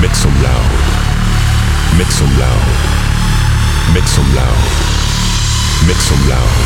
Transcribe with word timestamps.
Make 0.00 0.14
some 0.14 0.32
loud. 0.42 1.98
Make 1.98 2.10
some 2.10 2.38
loud. 2.38 2.66
Make 3.92 4.08
some 4.08 4.34
loud. 4.34 4.56
Make 5.86 6.00
some 6.00 6.22
loud. 6.26 6.56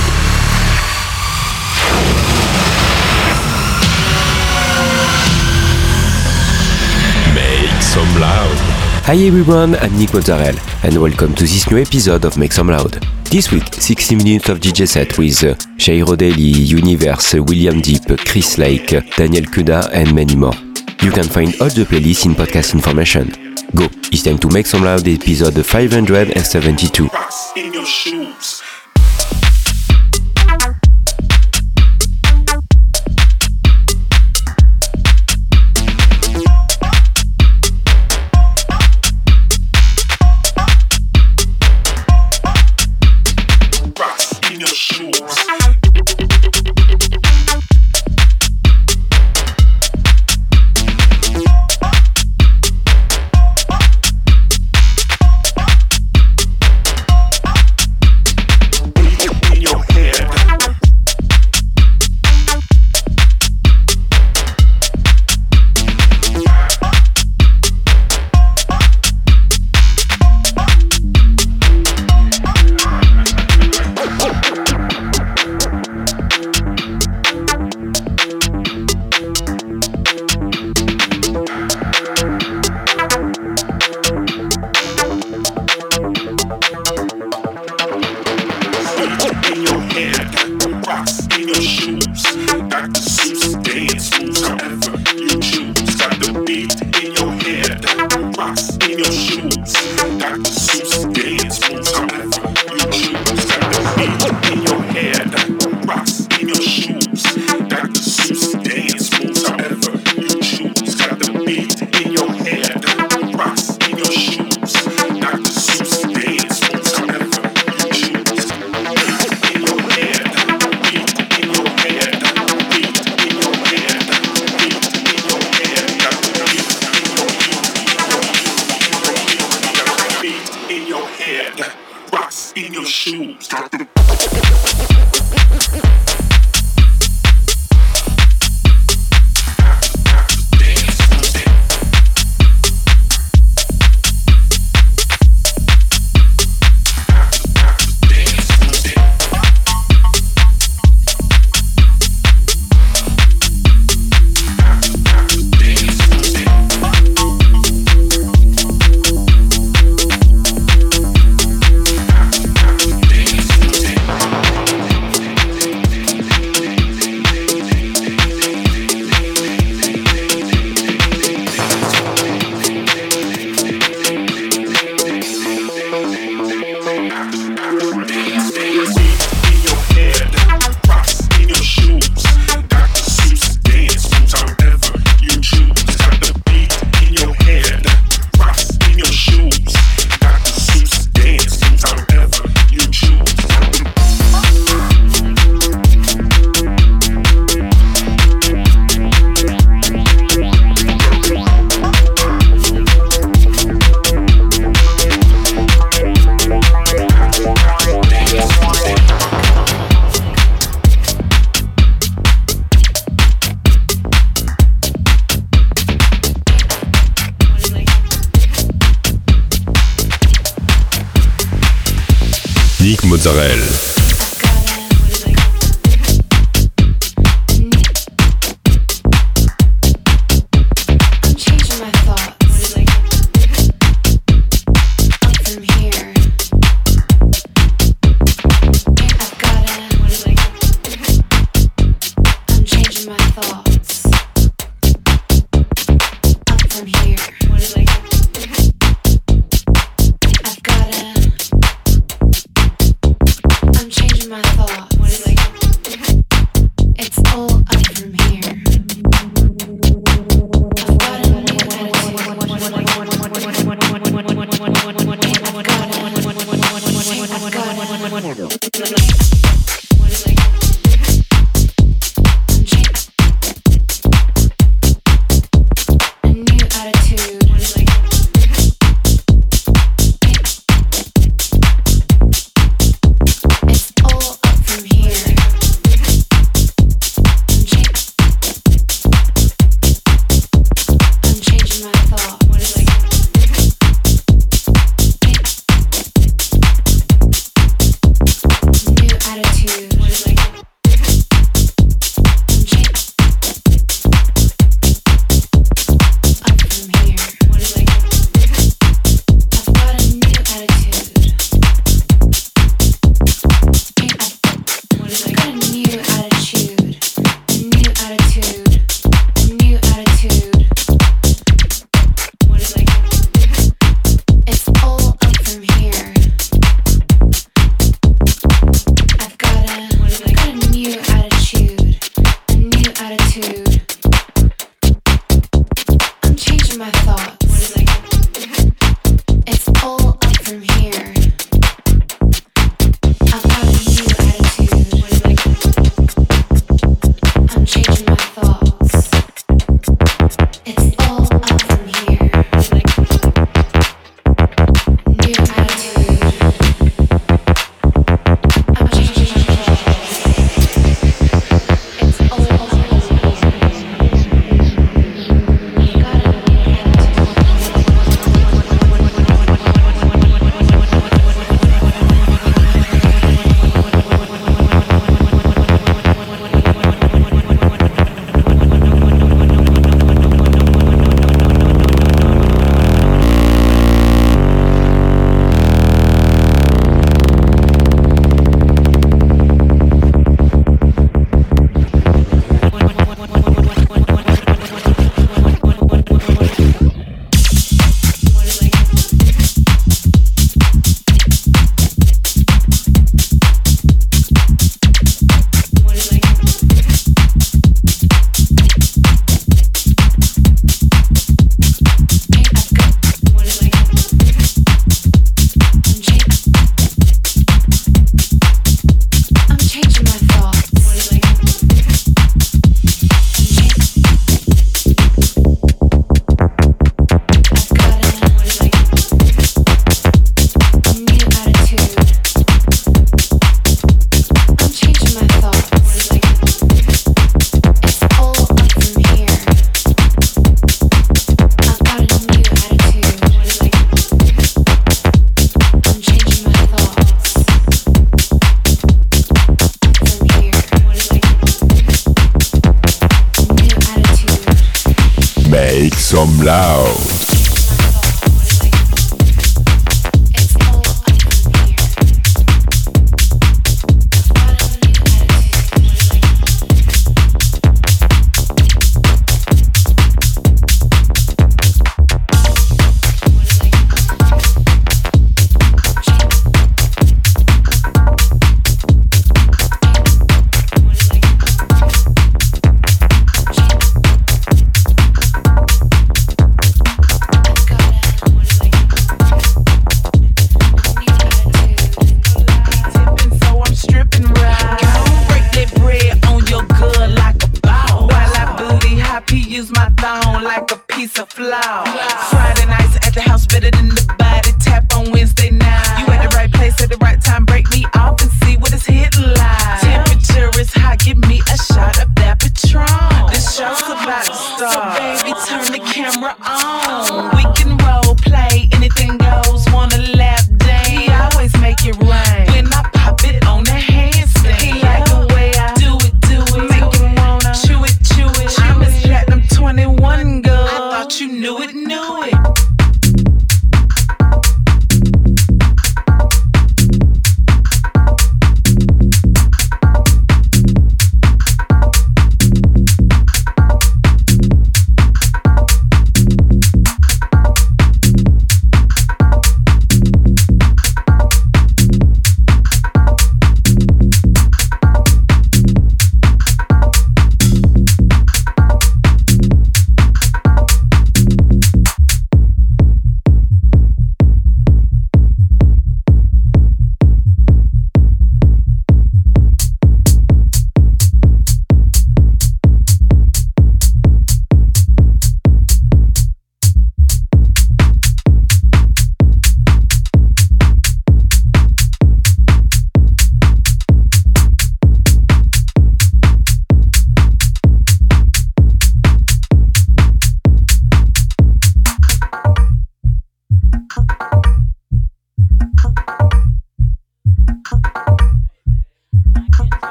Make 7.34 7.82
some 7.82 8.20
loud. 8.20 8.56
Hi 9.02 9.16
everyone, 9.16 9.74
I'm 9.76 9.98
Nick 9.98 10.14
Mozzarella 10.14 10.60
and 10.84 11.02
welcome 11.02 11.34
to 11.34 11.42
this 11.42 11.68
new 11.68 11.78
episode 11.78 12.24
of 12.24 12.38
Make 12.38 12.52
Some 12.52 12.68
Loud. 12.68 13.04
This 13.24 13.50
week, 13.50 13.74
60 13.74 14.14
minutes 14.14 14.48
of 14.48 14.60
DJ 14.60 14.86
set 14.86 15.18
with 15.18 15.42
uh, 15.42 15.54
Jairo 15.76 16.16
Daly, 16.16 16.40
Universe, 16.40 17.34
William 17.34 17.80
Deep, 17.80 18.06
Chris 18.28 18.58
Lake, 18.58 18.90
Daniel 19.16 19.44
Kuda 19.44 19.90
and 19.92 20.14
many 20.14 20.36
more. 20.36 20.63
You 21.04 21.10
can 21.10 21.24
find 21.24 21.54
all 21.60 21.68
the 21.68 21.84
playlists 21.84 22.24
in 22.24 22.32
podcast 22.32 22.72
information. 22.72 23.28
Go, 23.74 23.90
it's 24.10 24.22
time 24.22 24.38
to 24.38 24.48
Make 24.48 24.64
Some 24.64 24.84
Loud 24.84 25.06
episode 25.06 25.66
572. 25.66 27.10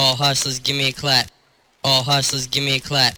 Hustlers, 0.00 0.58
give 0.58 0.76
me 0.76 0.88
a 0.88 0.92
clap. 0.92 1.30
All 1.84 2.02
hustlers, 2.02 2.46
give 2.46 2.64
me 2.64 2.76
a 2.76 2.80
clap. 2.80 3.14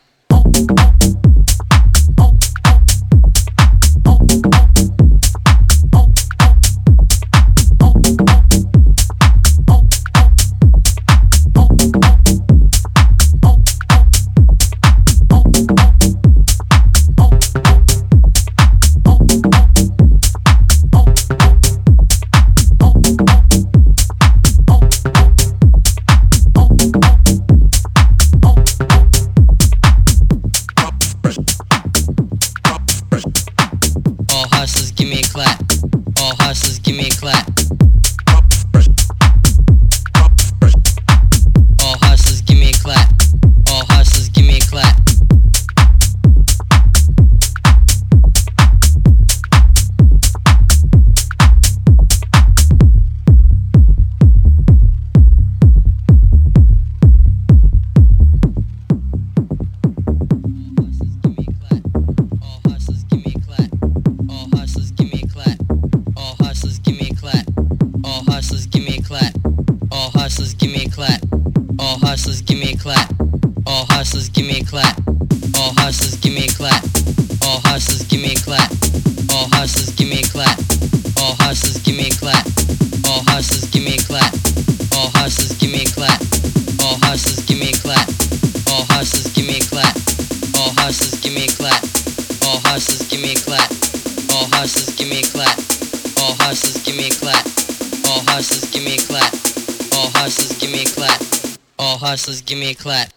Hustlers, 102.12 102.42
give 102.42 102.59
me 102.59 102.71
a 102.71 102.75
clap. 102.75 103.11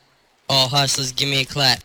All 0.47 0.69
hustlers, 0.69 1.11
give 1.11 1.27
me 1.27 1.41
a 1.41 1.45
clap. 1.45 1.79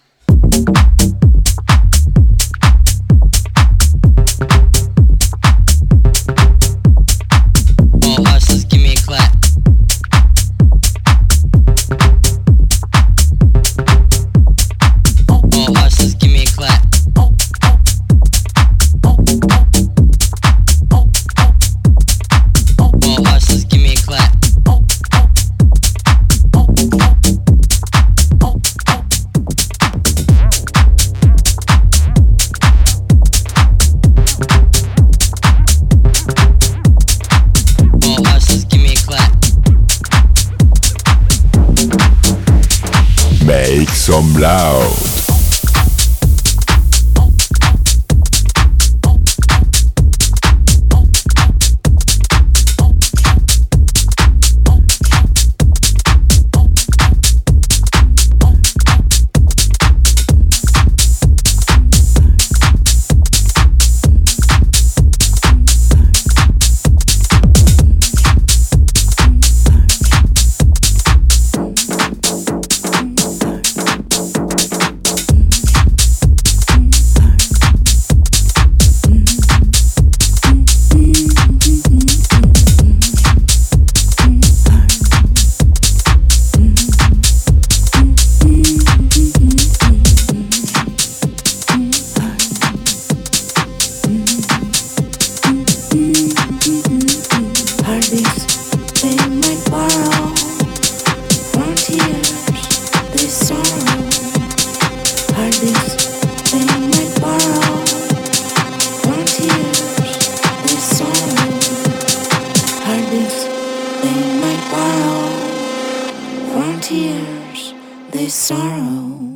tears, 116.80 117.74
they 118.10 118.28
sorrow. 118.28 119.29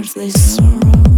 there's 0.00 0.14
this 0.14 0.56
sorrow. 0.56 1.09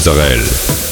Mozzarella. 0.00 0.89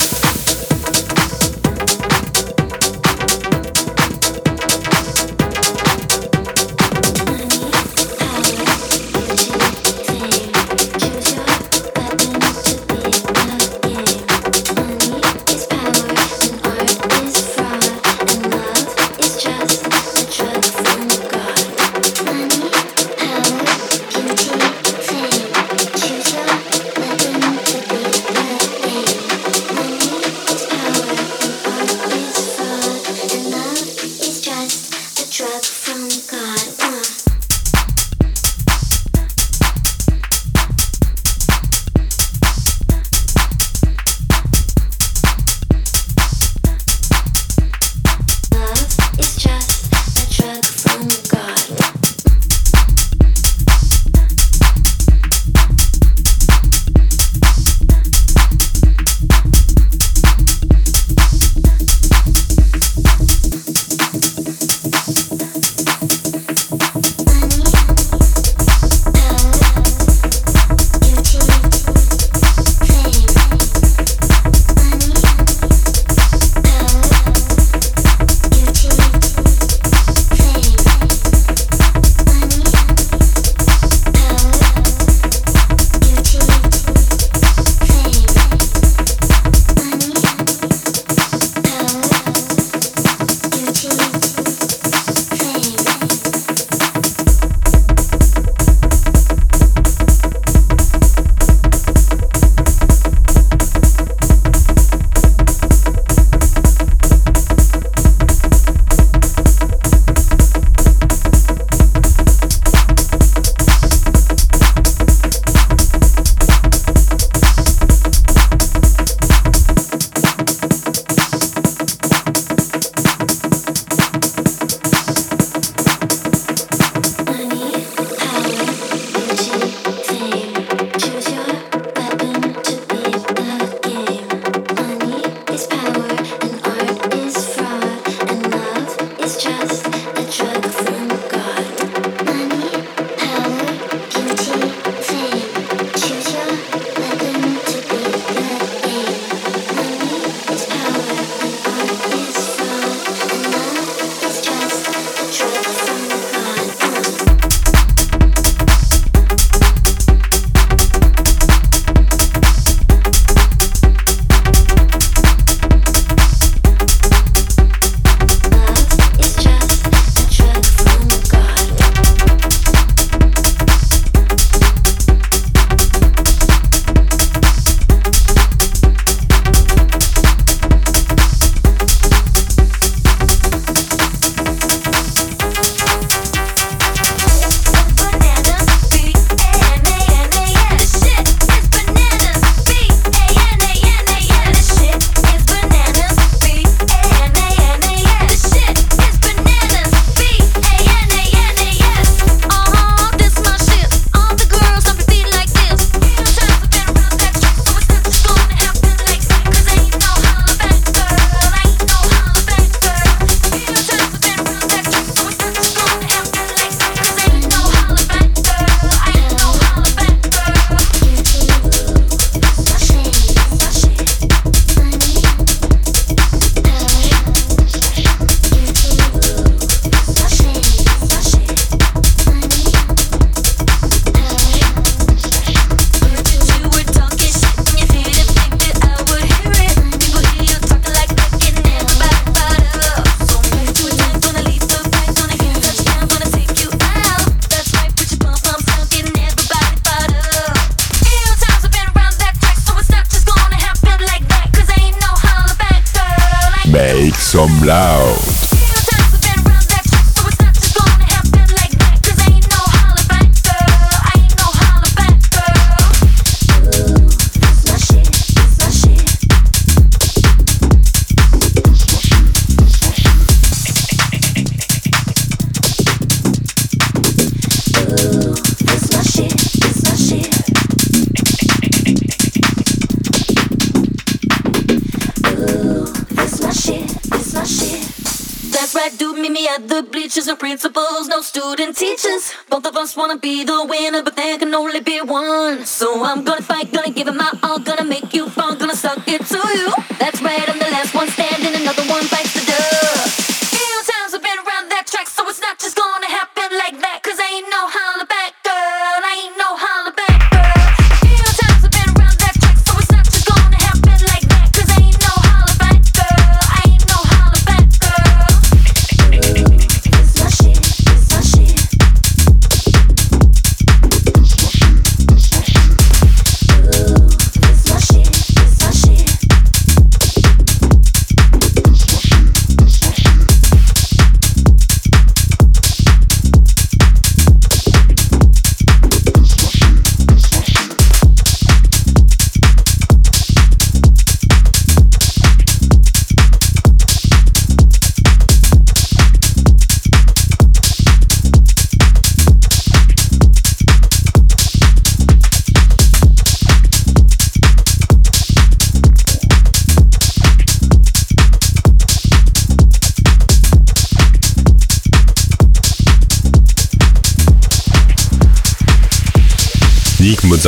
Teachers 290.09 290.29
and 290.29 290.39
principals, 290.39 291.07
no 291.07 291.21
student 291.21 291.77
teachers. 291.77 292.33
Both 292.49 292.67
of 292.67 292.77
us 292.77 292.97
wanna 292.97 293.19
be 293.19 293.45
the 293.45 293.65
winner, 293.69 294.03
but 294.03 294.17
there 294.17 294.39
can 294.39 294.55
only 294.55 294.81
be 294.81 295.01
one. 295.01 295.65
So 295.65 296.03
I'm 296.03 296.25
gonna 296.25 296.43
fight, 296.43 296.73
gonna 296.73 296.91
give 296.91 297.09
it 297.09 297.15
my 297.15 297.31
all, 297.43 297.59
gonna 297.59 297.85
make 297.85 298.15
you 298.15 298.29
fall, 298.31 298.57
gonna 298.57 298.75
suck 298.75 299.07
it 299.07 299.25
to 299.27 299.37
you. 299.37 299.71
That's 299.99 300.21
right, 300.23 300.49
I'm 300.49 300.59
the 300.59 300.71
last 300.71 300.95
one 300.95 301.09
standing, 301.09 301.55
another 301.55 301.83
one 301.83 302.07
bites 302.11 302.28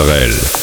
Mozzarella. 0.00 0.59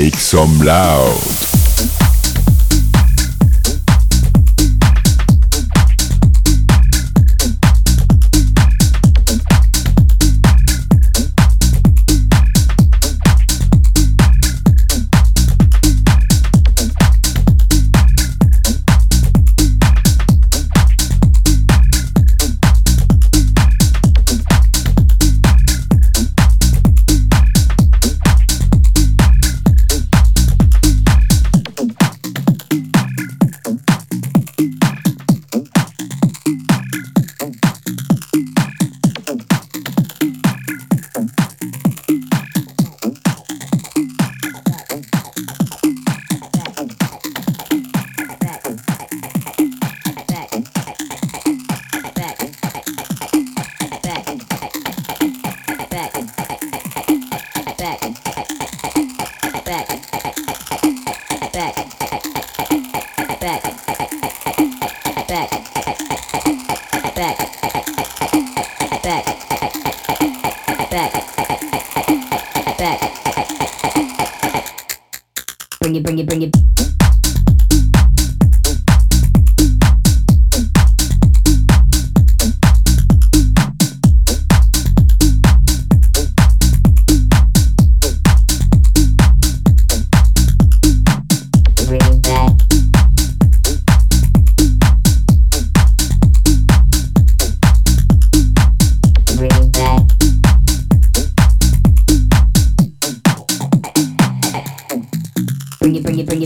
Make 0.00 0.14
some 0.14 0.60
loud. 0.60 1.47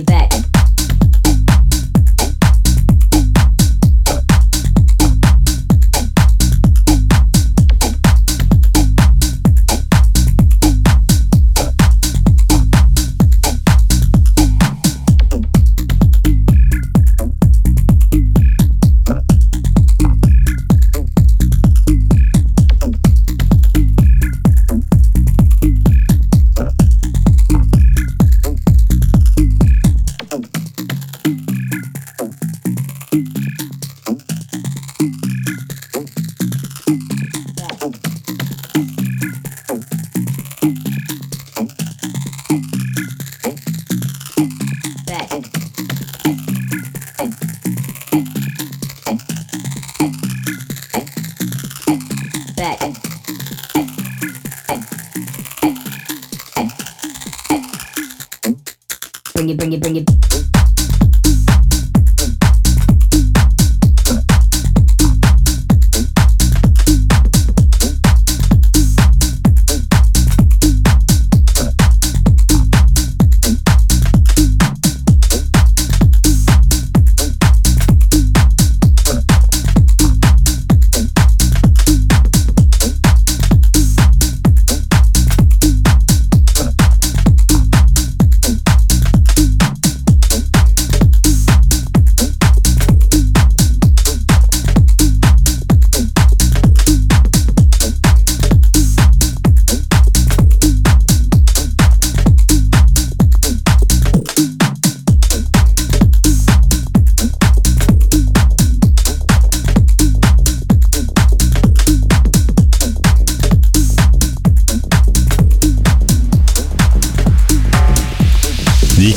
back. 0.02 0.51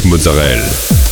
Mozzarella. 0.05 1.04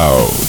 Now. 0.00 0.39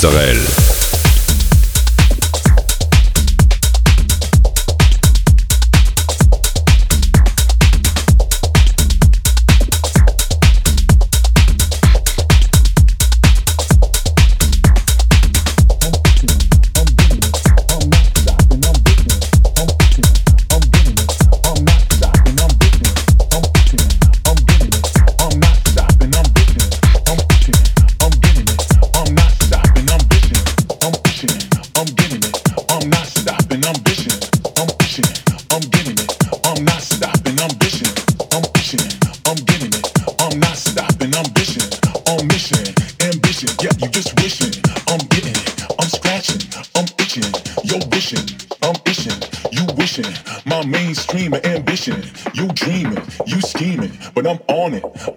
Sorel. 0.00 0.59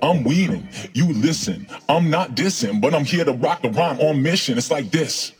Some 0.01 1.67
I'm 1.89 2.09
not 2.09 2.35
dissing, 2.35 2.81
but 2.81 2.93
I'm 2.93 3.05
here 3.05 3.25
to 3.25 3.33
rock 3.33 3.61
the 3.61 3.69
rhyme 3.69 3.99
on 3.99 4.21
mission. 4.21 4.57
It's 4.57 4.71
like 4.71 4.91
this. 4.91 5.33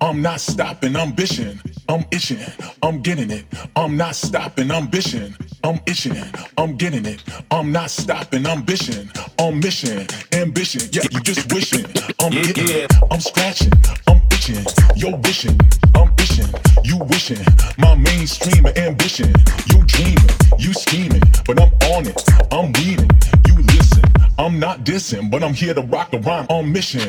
I'm 0.00 0.22
not 0.22 0.40
stopping, 0.40 0.96
I'm 0.96 1.12
bitching. 1.12 1.58
I'm 1.88 2.04
itching, 2.10 2.38
I'm 2.82 3.02
getting 3.02 3.30
it. 3.30 3.44
I'm 3.76 3.96
not 3.96 4.14
stopping, 4.14 4.70
I'm 4.70 4.88
bitching. 4.88 5.34
I'm 5.64 5.80
itching, 5.86 6.16
I'm 6.58 6.76
getting 6.76 7.06
it. 7.06 7.22
I'm 7.50 7.70
not 7.72 7.90
stopping, 7.90 8.46
I'm 8.46 8.64
bitching. 8.64 9.08
On 9.38 9.58
mission, 9.60 10.06
ambition. 10.32 10.82
Yeah, 10.92 11.02
you 11.10 11.20
just 11.20 11.52
wishing. 11.52 11.86
I'm 12.20 12.32
getting 12.32 12.68
it. 12.68 12.92
I'm 13.10 13.20
scratching, 13.20 13.72
I'm 14.08 14.20
itching. 14.32 14.64
Yo 14.96 15.16
wishing, 15.16 15.58
I'm 15.94 16.12
itching. 16.18 16.48
You 16.84 16.98
wishing. 16.98 17.44
My 17.78 17.94
mainstream 17.94 18.66
of 18.66 18.76
ambition. 18.76 19.32
You 19.66 19.82
dreaming, 19.86 20.36
you 20.58 20.72
scheming, 20.72 21.22
but 21.46 21.60
I'm 21.60 21.72
on 21.92 22.06
it. 22.06 22.22
I'm 22.52 22.72
reading. 22.72 23.10
You 23.46 23.56
listen. 23.56 24.02
I'm 24.38 24.58
not 24.58 24.84
dissing, 24.84 25.30
but 25.30 25.42
I'm 25.42 25.54
here 25.54 25.74
to 25.74 25.82
rock 25.82 26.10
the 26.10 26.18
rhyme 26.18 26.46
on 26.48 26.72
mission. 26.72 27.08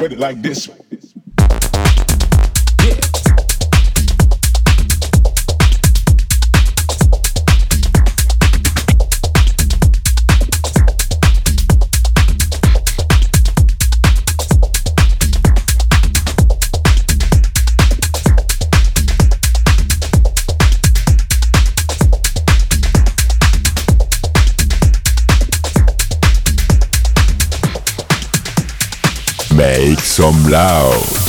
Sweat 0.00 0.12
it 0.12 0.18
like 0.18 0.40
this. 0.40 0.70
Some 30.20 30.50
loud. 30.50 31.19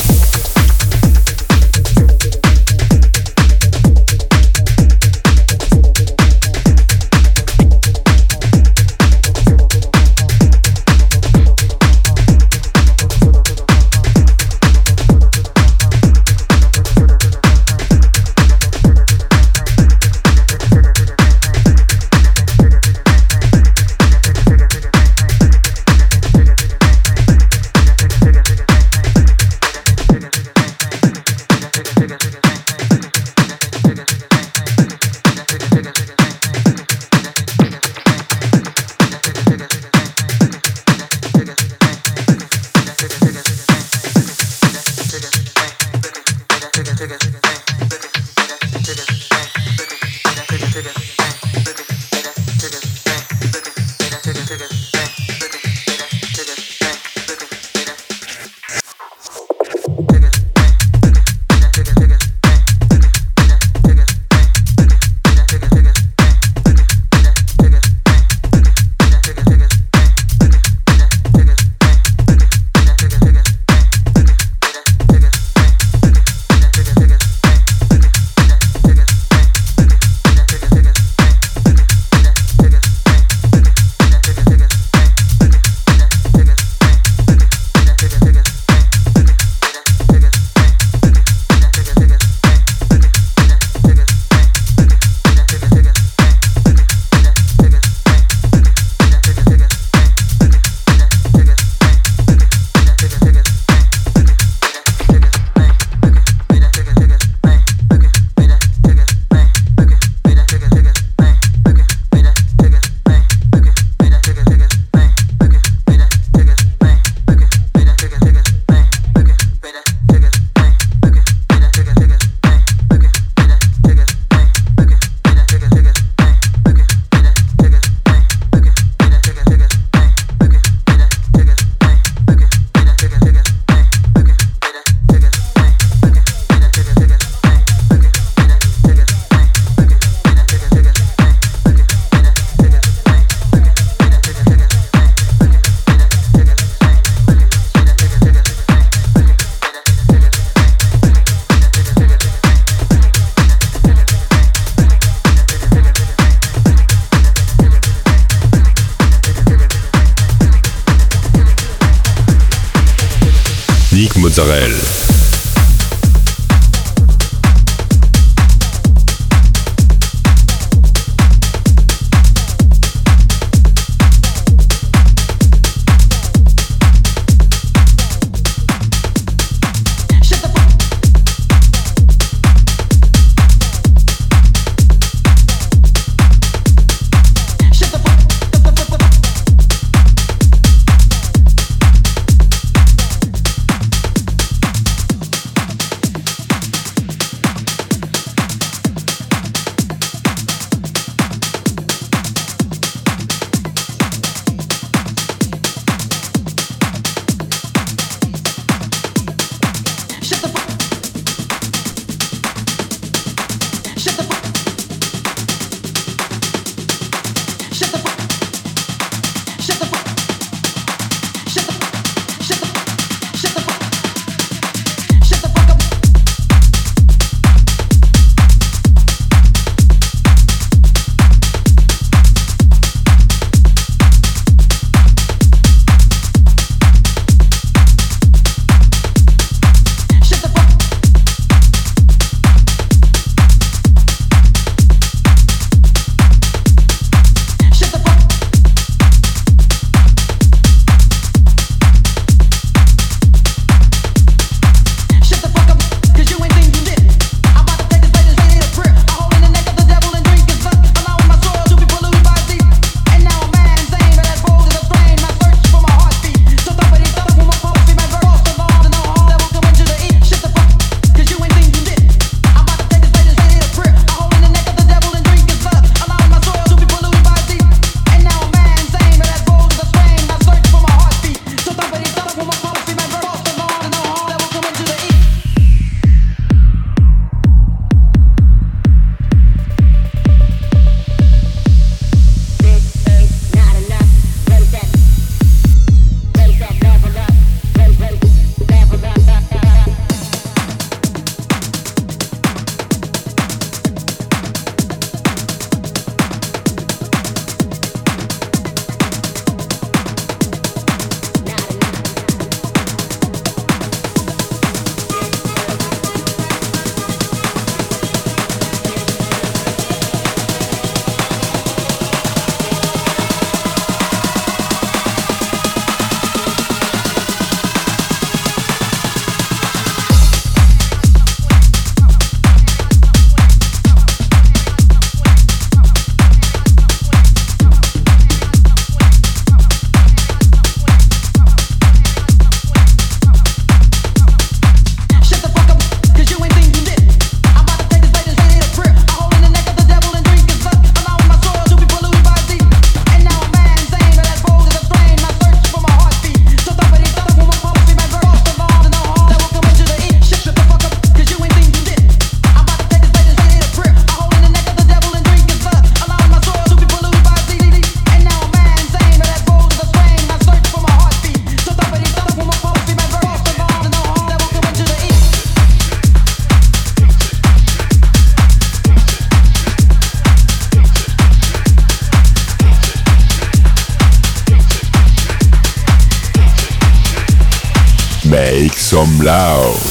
Loud. 389.24 389.91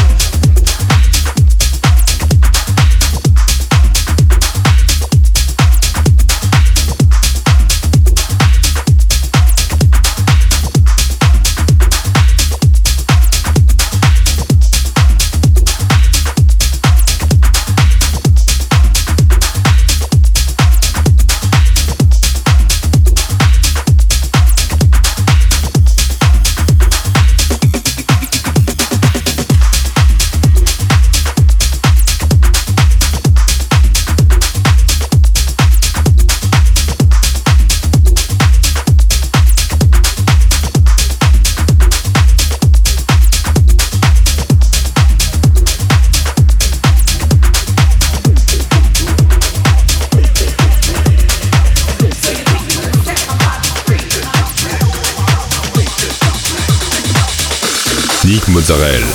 Mozzarella. 58.71 59.11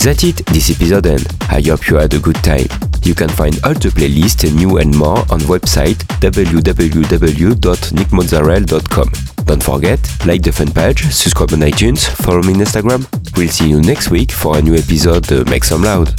That's 0.00 0.22
it, 0.22 0.44
this 0.46 0.70
episode 0.70 1.06
end. 1.06 1.26
I 1.48 1.62
hope 1.62 1.88
you 1.88 1.96
had 1.96 2.12
a 2.12 2.18
good 2.18 2.36
time. 2.36 2.66
You 3.02 3.14
can 3.14 3.30
find 3.30 3.58
all 3.64 3.72
the 3.72 3.88
playlists, 3.88 4.54
new 4.54 4.76
and 4.76 4.94
more 4.94 5.20
on 5.30 5.40
website 5.48 5.96
www.nickmozzarella.com. 6.20 9.12
Don't 9.46 9.62
forget, 9.62 10.26
like 10.26 10.42
the 10.42 10.52
fan 10.52 10.70
page, 10.72 11.10
subscribe 11.10 11.54
on 11.54 11.60
iTunes, 11.60 12.06
follow 12.06 12.42
me 12.42 12.52
on 12.52 12.60
Instagram. 12.60 13.06
We'll 13.34 13.48
see 13.48 13.70
you 13.70 13.80
next 13.80 14.10
week 14.10 14.30
for 14.30 14.58
a 14.58 14.62
new 14.62 14.74
episode 14.74 15.48
Make 15.48 15.64
some 15.64 15.82
loud. 15.82 16.14